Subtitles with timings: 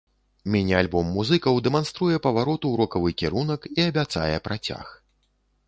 [0.53, 4.85] Міні-альбом музыкаў дэманструе паварот у рокавы кірунак і абяцае працяг.